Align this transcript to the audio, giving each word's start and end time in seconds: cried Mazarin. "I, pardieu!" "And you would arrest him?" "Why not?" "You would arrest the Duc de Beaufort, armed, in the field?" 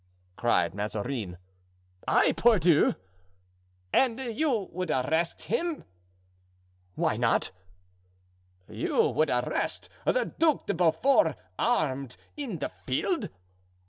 cried 0.35 0.73
Mazarin. 0.73 1.37
"I, 2.07 2.31
pardieu!" 2.31 2.95
"And 3.93 4.17
you 4.19 4.67
would 4.71 4.89
arrest 4.89 5.43
him?" 5.43 5.83
"Why 6.95 7.17
not?" 7.17 7.51
"You 8.67 9.09
would 9.09 9.29
arrest 9.29 9.89
the 10.03 10.25
Duc 10.39 10.65
de 10.65 10.73
Beaufort, 10.73 11.37
armed, 11.59 12.17
in 12.35 12.57
the 12.57 12.69
field?" 12.87 13.29